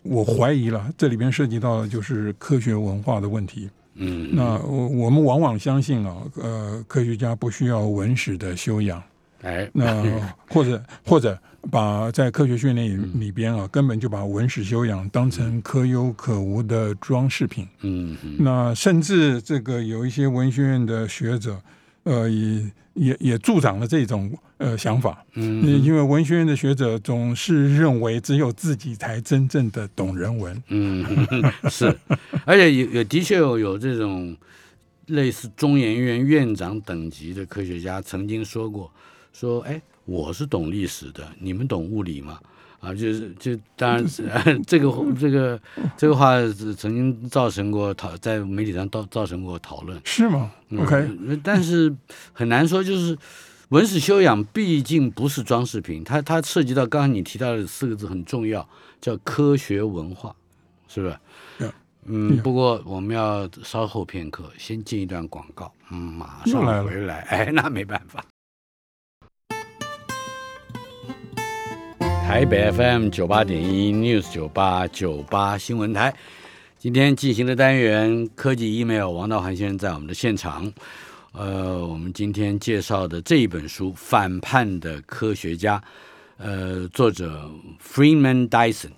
[0.03, 3.69] 我怀疑了，这里边涉及到的就是科学文化的问题。
[3.95, 9.03] 嗯，那我我们往往相信啊，呃，科学家不需要文史的修养，
[9.43, 10.05] 哎，那
[10.49, 11.37] 或者或者
[11.69, 17.67] 把在科学训练里边啊，根本就把文史修养当成可有可无的装饰品。
[17.81, 21.61] 嗯，那甚至这个有一些文学院的学者，
[22.05, 25.25] 呃，也也也助长了这种呃想法。
[25.35, 30.63] 嗯，因为文学院的学者总是认为只有自己才真正的懂人文。
[30.69, 31.05] 嗯，
[31.71, 31.97] 是，
[32.45, 34.37] 而且有有的确有有这种
[35.07, 38.93] 类似中研院院长等级的科学家曾经说过，
[39.33, 42.39] 说哎，我是懂历史的，你们懂物理吗？
[42.81, 44.07] 啊，就是就当然
[44.65, 45.61] 这个这个
[45.97, 46.37] 这个话
[46.77, 51.09] 曾经造成过讨在媒体上造造成过讨论，是吗？OK，
[51.43, 51.93] 但是
[52.33, 53.19] 很难说，就是
[53.71, 58.67] 文史修养毕竟不是装饰品，它它涉及到刚刚你提到的四个字很重要，
[58.99, 60.35] 叫科学文化，
[60.89, 61.19] 是不是？
[62.07, 67.21] 嗯，不过我们要稍后片刻，先进一段广告，嗯，马上回来。
[67.29, 68.25] 哎，那没办法。
[72.27, 76.17] 台北 FM 九八点一 News 九八九八新闻台，
[76.79, 80.73] 今天进行的单元科技 email，王道涵先生在我们的现场。
[81.39, 85.79] 呃，我们今天介绍的这一本书《反叛的科学家》，
[86.37, 87.49] 呃，作者
[87.81, 88.91] Freeman Dyson，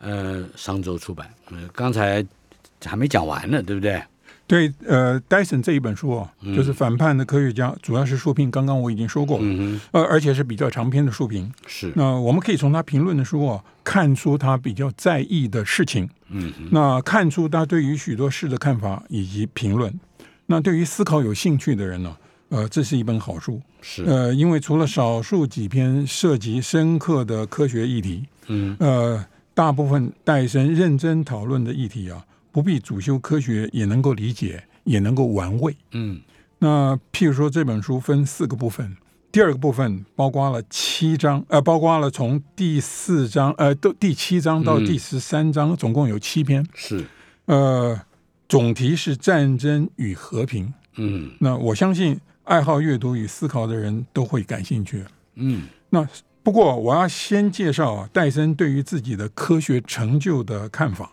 [0.00, 1.32] 呃，商周出版。
[1.52, 2.26] 呃，刚才
[2.84, 4.02] 还没讲完呢，对不对？
[4.48, 8.50] 对，呃，戴森这一本书哦，就是反叛的科学家，主要是书评。
[8.50, 11.52] 刚刚我已经说过，嗯呃，而且是比较长篇的书评。
[11.68, 16.10] 是，那我们可以从他评论的书哦，看出他比较在意的事情。
[16.30, 19.96] 嗯，那看出他对于许多事的看法以及评论。
[20.46, 22.16] 那对于思考有兴趣的人呢，
[22.48, 23.60] 呃，这是一本好书。
[23.80, 32.24] 是，呃，因为除了少数几篇涉及深刻的科学议题，嗯，呃，大部分戴森认真讨论的议题啊。
[32.52, 35.76] 不必主修科学也能够理解，也能够玩味。
[35.90, 36.18] 嗯，
[36.58, 38.96] 那譬如说这本书分四个部分，
[39.30, 46.66] 第二个部分包括了七章，呃，包括了从第四章，呃，到第七章到第十三章，总共有七篇。
[46.72, 47.04] 是，
[47.44, 48.00] 呃，
[48.48, 50.72] 总题是战争与和平。
[50.96, 55.04] 嗯，那我相信爱好阅读与思考的人都会感兴趣。
[55.34, 56.08] 嗯，那
[56.42, 61.10] 不过我要先介绍啊，戴森对于自己的科学成就的看法。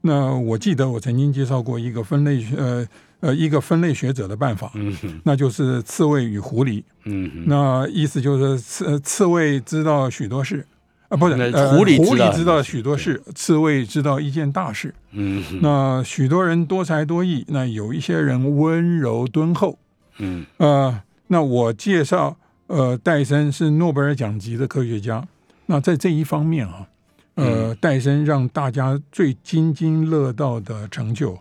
[0.00, 2.86] 那我记得我曾经介绍过一个分类呃
[3.20, 10.66] 呃一个分类学者的办法，嗯，那就是刺猬与狐狸，嗯，那意思就是刺刺猬知道许多事
[11.12, 19.78] 啊，不是狐狸狐狸知道许多事，刺猬知道一件大事，嗯，那许多人多才多艺，那有一些人温柔敦厚，
[20.18, 22.36] 嗯，呃，那我介绍
[22.68, 25.26] 呃戴森是诺贝尔奖级的科学家，
[25.66, 26.86] 那在这一方面啊。
[27.34, 31.38] 呃，戴森让大家最津津乐道的成就，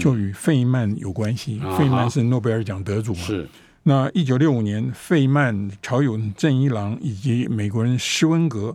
[0.00, 1.60] 就与费曼有关系。
[1.76, 3.20] 费曼是诺贝尔奖得主嘛？
[3.20, 3.48] 是。
[3.82, 8.72] 那一九六五年，费曼、朝永正一郎以及美国人施温格，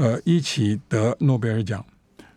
[0.00, 1.84] 呃，一起得诺贝尔奖。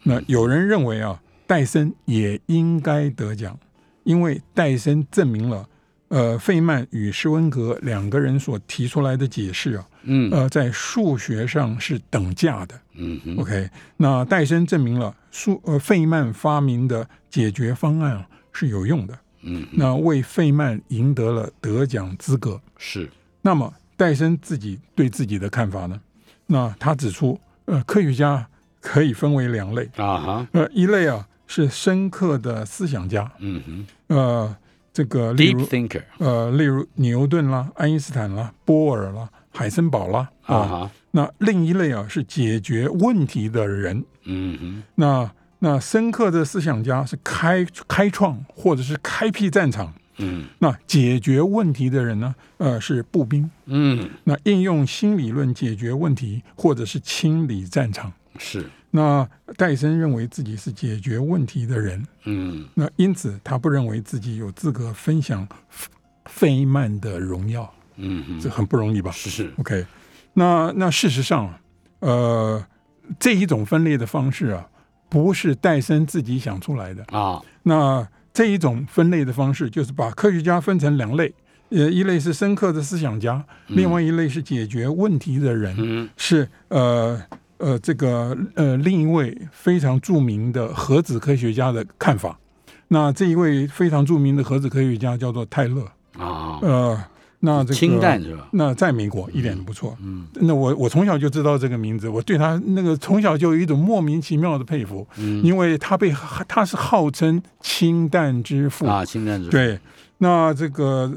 [0.04, 3.58] 那有人认为啊，戴森也应该得奖，
[4.04, 5.65] 因为戴森证明了。
[6.10, 13.67] 呃，费曼与施温格两个人所提出来的解释啊，嗯，呃，在数学上是等价的，嗯，OK。
[13.97, 22.61] 那戴森证明了数呃费曼发明的解决方案啊是有用的，嗯，那为费曼赢得了得奖资格。
[22.78, 23.09] 是。
[23.41, 25.99] 那么戴森自己对自己的看法呢？
[26.45, 28.47] 那他指出，呃，科学家
[28.82, 34.55] 可以分为两类啊哈，呃，一类啊是深刻的思想家，嗯哼，呃。
[34.95, 40.91] 这个例如 thinker，呃，例如牛顿啦、爱因斯坦啦、波尔啦、海森堡啦啊哈。
[41.09, 44.05] 那另一类啊是解决问题的人。
[44.26, 44.84] 嗯哼。
[44.93, 49.91] 那那深刻的思想家是开开创或者是开辟战场。
[50.18, 52.36] 嗯那解决问题的人呢？
[52.57, 53.49] 呃，是步兵。
[53.66, 58.11] 嗯，那应用新理论解决问题，或者是清理战场。
[58.38, 65.47] 是，那戴森认为自己是解决问题的人，嗯那因此他不认为自己有资格分享
[66.26, 69.86] 费曼的荣耀，嗯嗯，这很不容易吧是，？OK，
[70.34, 71.53] 那那事实上，
[71.99, 72.66] 呃，
[73.20, 74.68] 这一种分裂的方式啊，
[75.09, 77.03] 不是戴森自己想出来的。
[77.16, 81.31] 啊，那这一种分类的方式，就是把科学家分成两类，
[81.69, 86.09] 呃，一类是深刻的思想家，另外一类是解决问题的人，嗯。
[86.17, 87.21] 是呃
[87.57, 92.39] 呃这个呃另一位非常著名的核子科学家的看法。
[92.88, 95.84] 那这一位非常著名的核子科学家叫做泰勒，
[96.17, 97.03] 啊，呃，
[97.46, 98.48] 那这个氢弹是吧？
[98.52, 99.98] 那在美国一点都不错。
[100.02, 105.44] 嗯那我我从小就知道这个名字，我对他那个从小就有一种莫名其妙的佩服，嗯。
[105.44, 106.10] 因为他被
[106.48, 108.86] 他是号称氢弹之父。
[108.86, 109.78] 啊，氢弹是，，对，
[110.20, 111.12] 那这个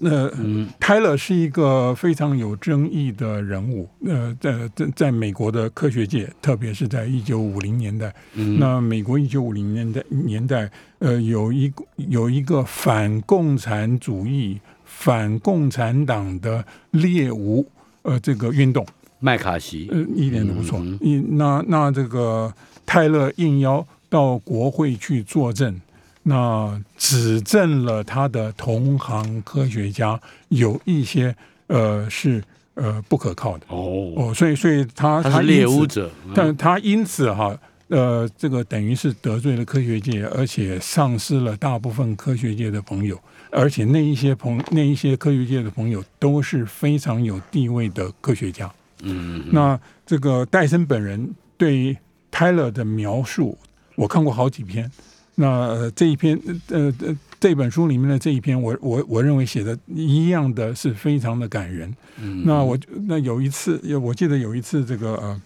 [0.00, 0.68] 那嗯。
[0.78, 14.60] 泰勒是一个非常有争议的人物，呃，在在在美国的科学界，特别是在一九五零年代，嗯，那美国一九五零年代年代，呃，有一有一个反共产主义、
[14.94, 17.66] 反共产党的猎巫，
[18.02, 18.86] 呃，这个运动，
[19.18, 20.78] 麦卡锡，呃，一点都不错。
[20.78, 20.98] 嗯。
[21.00, 22.52] 一、那那这个
[22.86, 25.80] 泰勒应邀到国会去作证，
[26.22, 30.20] 那指证了他的同行科学家
[30.50, 31.34] 有一些
[31.66, 32.42] 呃是
[32.74, 33.66] 呃不可靠的。
[33.68, 36.32] 哦，哦，所以所以他他是猎巫者，嗯。
[36.34, 43.18] 但他因此哈，呃，这个等于是得罪了科学界，而且丧失了大部分科学界的朋友，
[43.52, 48.72] 而且那一些朋那一些科学界的朋友都是非常有地位的科学家。
[49.02, 51.96] 嗯，那这个戴森本人对
[52.30, 53.58] 泰勒的描述，
[53.94, 54.90] 我看过好几篇。
[55.34, 56.38] 那、呃这一篇
[56.68, 61.94] 呃呃这本书里面的这一篇，我我我认为写的一样的是非常的感人。
[62.18, 62.78] 嗯那我
[63.08, 65.42] 那有一次，我记得有一次这个呃，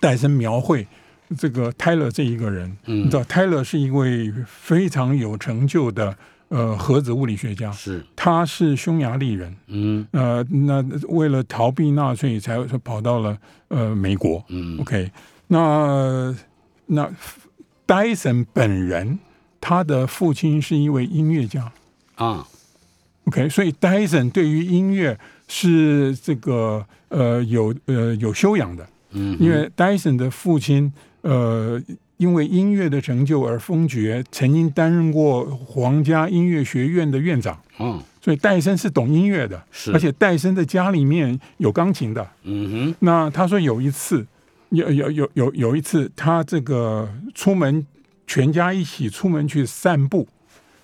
[0.00, 0.86] 戴森描绘
[1.38, 6.16] 这个泰勒这一个人，你嗯知道泰勒是一位非常有成就的
[6.54, 10.06] 呃核子物理学家，是，他是匈牙利人，嗯。
[10.12, 13.36] 呃，那为了逃避纳粹才跑到了
[13.68, 14.44] 呃美国。
[14.48, 14.78] 嗯。
[14.80, 15.10] OK，
[15.48, 16.32] 那
[16.86, 17.10] 那
[17.84, 19.18] 戴森本人，
[19.60, 21.72] 他的父亲是一位音乐家。
[22.14, 22.46] 啊
[23.24, 30.92] ，OK，所以戴森对于音乐是这个呃有呃有修养的，嗯，因为戴森的父亲
[31.22, 31.82] 呃
[32.24, 38.00] 因为音乐的成就而封爵，曾经担任过皇家音乐学院的院长，嗯。
[38.22, 39.92] 所以戴森是懂音乐的，是。
[39.92, 42.26] 而且戴森的家里面有钢琴的。
[42.44, 44.26] 嗯哼，那他说有一次，
[44.70, 47.86] 有有有有有一次，他这个出门，
[48.26, 50.26] 全家一起出门去散步，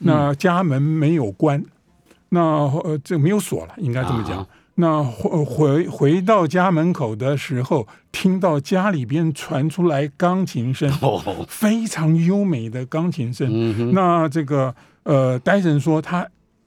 [0.01, 1.65] 那家门没有关，
[2.29, 2.43] 那
[2.85, 4.37] 呃这没有锁了，应该这么讲。
[4.37, 13.49] 啊那回回回到家门口的时候，听到家里边传出来钢琴声，哦， 非常优美的钢琴声。
[13.53, 16.27] 嗯，那这个呃，戴森说他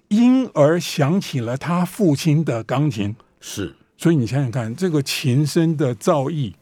[0.09, 3.15] 因而想起了他父亲的钢琴。
[3.39, 6.53] 是，所以你想想看，这个琴声的造诣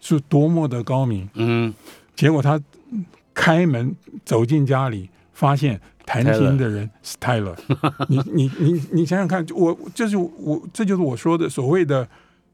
[0.00, 1.28] 是多么的高明。
[1.34, 1.72] 嗯
[2.16, 2.60] 结果他
[3.32, 3.94] 开门
[4.24, 7.54] 走进家里，发现弹琴的人是泰勒。
[8.08, 12.08] 你你你你想想看，我就是我这就是我说的所谓的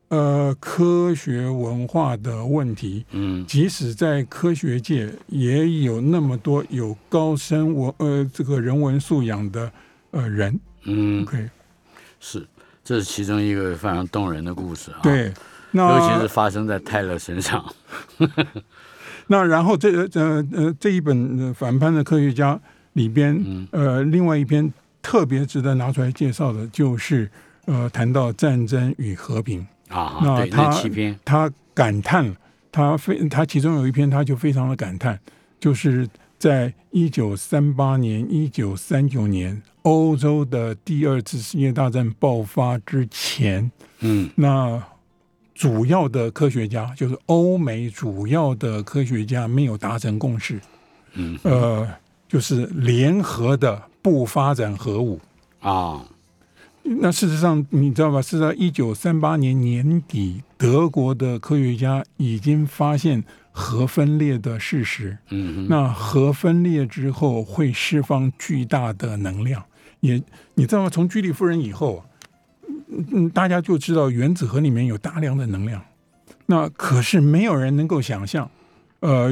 [0.08, 3.04] 呃科学文化的问题。
[3.10, 9.70] 嗯即使在科学界，也有那么多有高深文呃这个人文素养的
[10.10, 10.58] 呃人。
[10.84, 11.48] 嗯，OK，
[12.18, 12.44] 是，
[12.82, 15.32] 这是其中一个非常动人的故事啊，，对，
[15.70, 17.64] 那尤其是发生在泰勒身上，
[19.28, 22.60] 那然后这呃呃这一本呃反叛的科学家
[22.94, 23.68] 里边，嗯。
[23.70, 27.30] 呃，另外一篇特别值得拿出来介绍的，就是
[27.66, 30.82] 呃谈到战争与和平，啊，那他
[31.24, 32.34] 他感叹了，
[32.70, 35.18] 他非他其中有一篇他就非常的感叹，
[35.58, 43.70] 就是在一九三八年、一九三九年欧洲的第二次世界大战爆发之前，
[44.00, 44.30] 嗯。
[44.36, 44.82] 那
[45.54, 50.60] 主要的科学家，就是欧美主要的科学家没有达成共识，
[51.14, 51.38] 嗯。
[51.42, 51.88] 呃，
[52.32, 55.20] 就是联合的不发展核武。
[55.60, 56.02] 啊，
[56.82, 58.22] 那事实上，你知道吧？
[58.22, 65.18] 是在一九三八年年底，德国的科学家已经发现核分裂的事实。
[65.28, 69.62] 嗯哼，那核分裂之后会释放巨大的能量，
[70.00, 70.14] 也
[70.54, 70.88] 你知道吗？
[70.88, 72.02] 从居里夫人以后，
[72.66, 75.84] 嗯嗯，大家就知道原子核里面有大量的能量。
[76.46, 78.50] 那可是没有人能够想象，
[79.00, 79.30] 呃，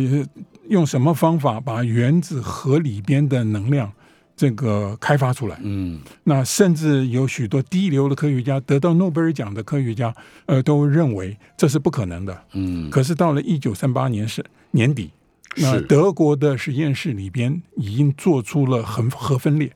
[0.70, 3.92] 用什么方法把原子核里边的能量
[4.36, 5.58] 这个开发出来。
[5.62, 10.14] 嗯，那甚至有许多第一流的科学家，得到诺贝尔奖的科学家，
[10.46, 12.44] 呃，都认为这是不可能的。
[12.52, 15.10] 嗯，可是到了一九三八年是年底，
[15.56, 19.70] 那德国的实验室里边已经做出了核核分裂，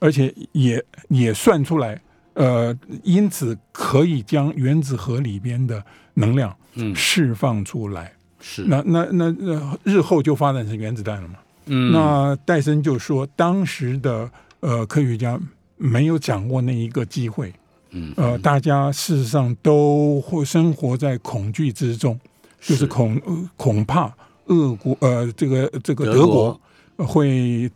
[0.00, 2.00] 而且也也算出来，
[2.34, 5.82] 呃，因此可以将原子核里边的
[6.14, 8.12] 能量嗯释放出来。
[8.40, 11.34] 是，那那那那日后就发展成原子弹了嘛？
[11.66, 14.30] 嗯，那戴森就说，当时的
[14.60, 15.38] 呃科学家
[15.76, 17.52] 没有掌握那一个机会，
[17.90, 22.18] 嗯呃，大家事实上都会生活在恐惧之中，
[22.60, 22.86] 就是是。
[22.86, 24.12] 恐呃恐怕
[24.46, 26.34] 俄国呃这个这个德德国。
[26.34, 26.60] 国
[27.06, 27.70] 会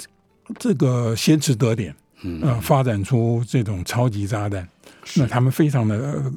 [0.58, 2.42] 这个先吃得点，嗯。
[2.42, 4.68] 呃，发展出这种超级炸弹，
[5.16, 6.32] 那他们非常的呃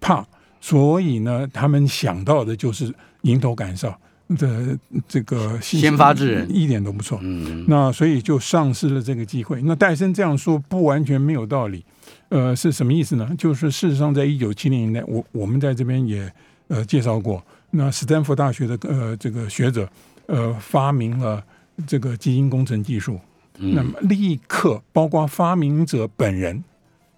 [0.00, 0.24] 怕，
[0.60, 3.94] 所以呢，他们想到的就是迎头赶上
[4.36, 7.18] 的这个先发制人一点都不错。
[7.22, 9.60] 嗯那所以就丧失了这个机会。
[9.62, 11.84] 那戴森这样说不完全没有道理，
[12.28, 13.28] 呃，是什么意思呢？
[13.36, 16.30] 就是事实上，在一九七零年代，我我们在这边也
[16.68, 19.88] 呃介绍过，那斯坦福大学的呃这个学者
[20.26, 21.42] 呃发明了
[21.86, 23.18] 这个基因工程技术，
[23.58, 26.62] 那嗯么立刻包括发明者本人，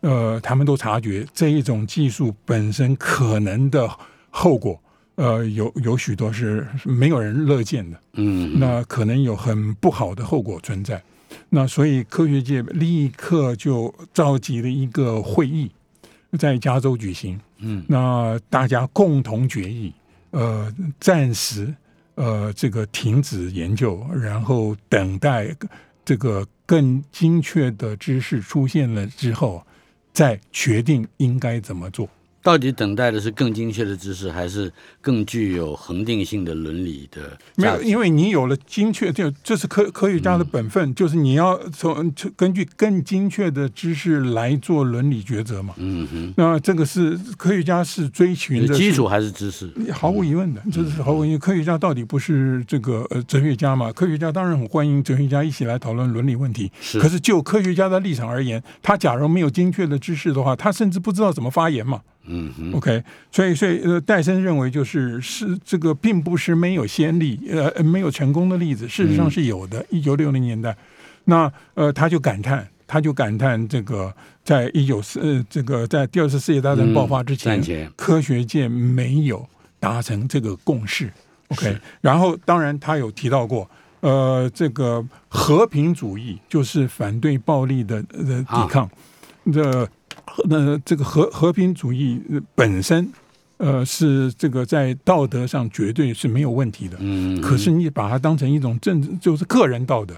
[0.02, 3.88] 呃，他们都察觉这一种技术本身可能的
[4.30, 4.80] 后果，
[5.14, 8.00] 呃，有有许多是是没有人乐见的。
[8.12, 11.02] 嗯，那可能有很不好的后果存在。
[11.48, 15.70] 那所以科学界立刻就召集了一个会议，
[16.38, 17.40] 在加州举行。
[17.58, 19.92] 嗯，那大家共同决议，
[20.30, 21.74] 呃，暂时
[22.16, 25.54] 呃这个停止研究，然后等待
[26.04, 29.64] 这个更精确的知识出现了之后，
[30.12, 32.08] 再决定应该怎么做。
[32.42, 34.70] 到底等待的是更精确的知识，还是
[35.00, 45.74] 更具有恒定性的伦理的没有，因为你有了精确，这这是科科学家的本分，就是你要从根据更精确的知识来做伦理抉择嘛。
[45.76, 49.70] 嗯哼，那这个是科学家是追寻的基础还是知识？
[49.92, 51.38] 毫无疑问的，这是毫无疑问。
[51.38, 53.92] 科学家到底不是这个呃哲学家嘛？
[53.92, 56.70] 科学家当然很欢迎哲学家一起来讨论伦理问题。
[56.80, 62.00] 是可是就科学家的立场而言，他假如没有精确的知识的话，他甚至不知道怎么发言嘛。
[62.24, 69.84] 嗯哼，OK，所以所以呃，戴森认为就是是这个并不是没有先例，呃，没有成功的例子，事实上是有的。
[69.90, 70.76] 一九六零年代，
[71.24, 74.14] 那呃，他就感叹，他就感叹这个
[74.44, 79.48] 在一九四呃这个在第二次世界大战爆发之前，科学界没有
[79.80, 81.12] 达成这个共识。
[81.48, 83.68] OK，然后当然他有提到过。
[84.02, 88.90] 呃，这个和平主义就是反对暴力的呃抵抗，
[89.52, 89.88] 这
[90.44, 92.20] 那这个和和平主义
[92.54, 93.08] 本身，
[93.58, 96.96] 呃，是这个在道德上绝对是没有问题的。
[97.00, 100.14] 嗯，可是你把它当成一种政治，就是个人道德。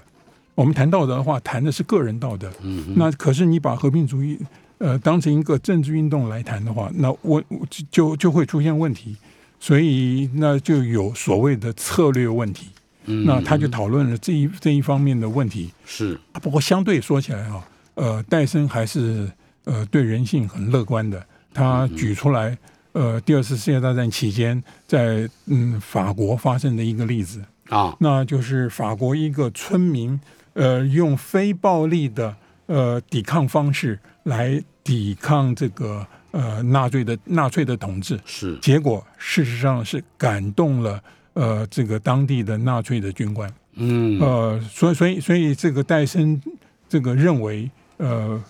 [0.55, 2.49] 我们谈道德的话，谈的是个人道德。
[2.61, 4.39] 嗯，那可是你把和平主义
[4.77, 7.43] 呃当成一个政治运动来谈的话，那我
[7.91, 9.15] 就就会出现问题。
[9.59, 12.67] 所以那就有所谓的策略问题。
[13.07, 15.71] 嗯那他就讨论了这一这一方面的问题。
[15.85, 19.29] 是不过相对说起来啊，呃，戴森还是
[19.65, 21.25] 呃对人性很乐观的。
[21.53, 22.57] 他举出来
[22.93, 30.19] 呃第二次世界大战期间在嗯法国发生的一个例子，啊，那就是法国一个村民
[30.53, 32.35] 呃用非暴力的
[32.65, 38.57] 呃抵抗方式来抵抗这个呃纳粹的纳粹的统治，是。
[38.59, 41.01] 结果事实上是感动了
[41.33, 43.49] 呃这个当地的纳粹的军官。
[43.75, 44.19] 嗯。
[44.19, 46.41] 呃，所以所以所以这个戴森
[46.89, 48.41] 这个认为，呃，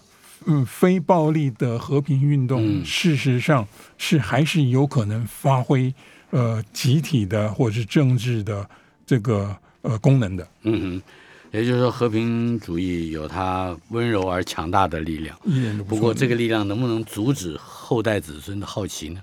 [0.46, 3.68] 嗯，非暴力的和平运动，嗯事实上
[3.98, 5.93] 是还是有可能发挥
[6.30, 8.68] 呃集体的或者是政治的
[9.06, 11.02] 这个呃功能的，嗯哼，
[11.52, 15.36] 也就是说和平主义有它温柔而强大的力量。
[15.46, 19.22] 一点都不错不过这个力量能不能阻止后代子孙的好奇呢？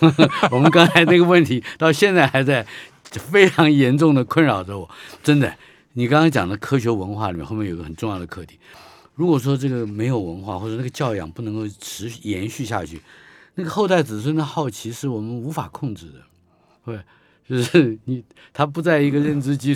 [0.50, 2.66] 我们刚才那个问题到现在还在
[3.04, 4.90] 非常严重的困扰着我。
[5.22, 5.54] 真的，
[5.94, 8.58] 你刚刚讲的科学文化里面后面有个很重要的课题。
[9.20, 13.02] 如果说这个没有文化或者那个教养不能够持续延续下去，
[13.56, 16.22] 那个后代子孙的好奇是我们无法控制的，
[16.86, 16.98] 对，
[17.46, 19.68] 就是你他不在一个认知基